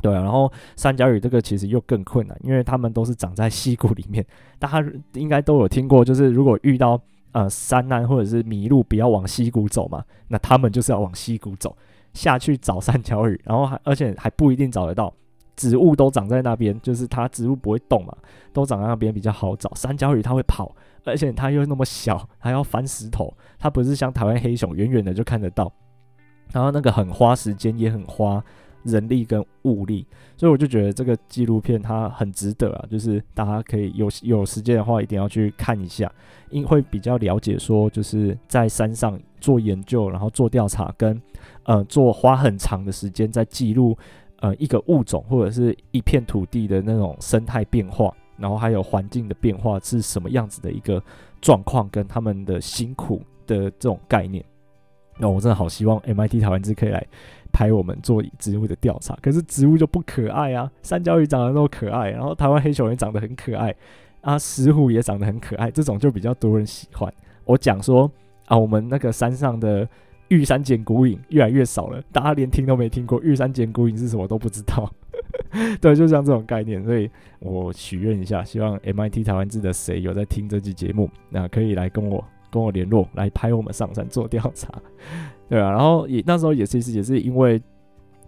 [0.00, 4.24] 对啊，然后三角鱼这个其实又更困难，因为它们都是长在溪谷里面。
[4.60, 7.00] 大家应该都有听过，就是如果遇到
[7.32, 11.76] 呃山难或者是迷路，不要往溪谷走嘛，那他们就是要往溪谷走
[12.14, 15.12] 下去找三角鱼，然后还而且还不一定找得到。
[15.56, 18.16] 植物都长在那边，就是它植物不会动嘛，
[18.52, 19.68] 都长在那边比较好找。
[19.74, 20.74] 三角鱼它会跑，
[21.04, 25.72] 而且它又那么小， 还要翻石头，它不是像台湾黑熊远远的就看得到。
[26.52, 28.42] 然后那个很花时间，也很花
[28.82, 36.12] 人力跟物力，所以我就觉得这个纪录片它很值得啊，就是大家可以有有时间的话一定要去看一下，
[36.50, 41.20] 因为会比较了解说就是在山上做研究，然后做调查跟
[41.62, 43.96] 呃做花很长的时间在记录。
[44.40, 51.02] 呃，一个物种或者是一片土地的那种生态变化，然后还有环境的变化是什么样子的一个
[51.40, 54.44] 状况，跟他们的辛苦的这种概念。
[55.18, 57.06] 那我真的好希望 MIT 台湾之可以来
[57.52, 63.74] 拍我们做植物的调查，可是植物就不可爱啊，三角鱼长得那么可爱，然后台湾黑熊也长得很可爱
[64.20, 67.12] 啊，石虎也长得很可爱，这种就比较多人喜欢。
[67.44, 68.10] 我讲说
[68.46, 69.88] 啊，我们那个山上的。
[70.28, 74.90] 玉山捡骨影越来越少了，大家连听都没听过，玉山捡骨影是什么都不知道。
[75.80, 84.68] 对，就像这种概念，所以我许愿一下，希望 MIT 台湾志的谁有在听这期节目，那可以来跟我跟我联络，来拍我们上山做调查，
[85.48, 87.60] 对啊，然后也那时候也其实也是因为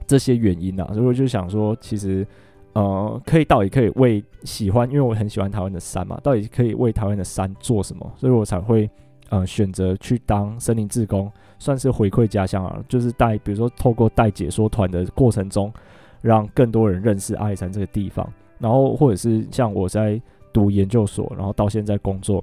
[0.06, 2.26] 这些原因啊，所以我就想说，其实
[2.74, 8.90] 呃，可以到底可以为喜欢，因为我很喜欢台湾的山嘛，到底可以为台湾的山做什么，所以我才会
[9.30, 11.30] 呃选择去当森林志工。
[11.56, 15.72] 算是回馈家乡啊，就是带，比如说透过带解说团的过程中，
[16.24, 18.26] 让更多人认识阿里山这个地方，
[18.58, 20.18] 然后或者是像我在
[20.54, 22.42] 读研究所，然后到现在工作，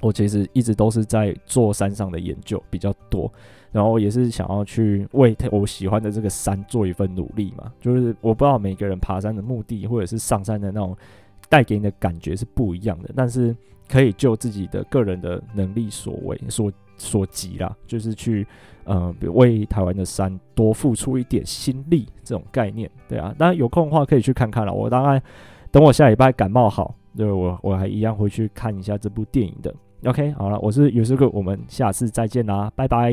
[0.00, 3.30] 我其实一直都是在做山上的研究比较多，
[3.70, 7.70] 然后也是想要去为我喜欢的这个山做一份努力嘛。
[7.82, 10.96] 就是我不知道每个人爬山的目的或者是上山的那种
[11.50, 13.54] 带给你的感觉是不一样的，但是
[13.90, 16.72] 可以就自己的个人的能力所为所。
[16.96, 18.46] 所及啦，就是去，
[18.84, 23.34] 呃，为台湾的山多付出一点心力，这种概念，对啊。
[23.38, 24.72] 当然有空的话可以去看看了。
[24.72, 25.22] 我当然
[25.70, 29.74] 等我下礼拜感冒好，对，我我还一样会去看一下这部电影的。
[30.04, 33.12] OK，好了，我是尤斯克，我们下次再见啦，拜拜。